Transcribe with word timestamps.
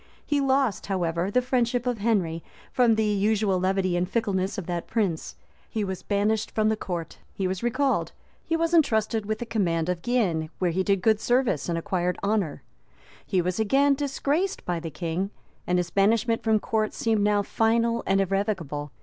He 0.25 0.41
lost, 0.41 0.87
however, 0.87 1.29
the 1.29 1.43
friendship 1.43 1.85
of 1.85 1.99
Henry 1.99 2.43
from 2.71 2.95
the 2.95 3.05
usual 3.05 3.59
levity 3.59 3.95
and 3.95 4.09
fickleness 4.09 4.57
of 4.57 4.65
that 4.65 4.87
prince; 4.87 5.35
he 5.69 5.83
was 5.83 6.01
banished 6.01 6.55
the 6.55 6.75
court; 6.75 7.19
he 7.35 7.47
was 7.47 7.61
recalled; 7.61 8.11
he 8.43 8.55
was 8.57 8.73
intrusted 8.73 9.27
with 9.27 9.37
the 9.37 9.45
command 9.45 9.89
of 9.89 10.01
Guienne,[] 10.01 10.49
where 10.57 10.71
he 10.71 10.81
did 10.81 11.03
good 11.03 11.19
service 11.19 11.69
and 11.69 11.77
acquired 11.77 12.17
honor; 12.23 12.63
he 13.27 13.43
was 13.43 13.59
again 13.59 13.93
disgraced 13.93 14.65
by 14.65 14.79
the 14.79 14.89
king, 14.89 15.29
and 15.67 15.77
his 15.77 15.91
banishment 15.91 16.41
from 16.41 16.59
court 16.59 16.95
seemed 16.95 17.21
now 17.21 17.43
final 17.43 18.01
and 18.07 18.19
irrevocable. 18.21 18.91